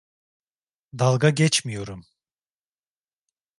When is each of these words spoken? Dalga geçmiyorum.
Dalga 0.93 1.29
geçmiyorum. 1.29 2.05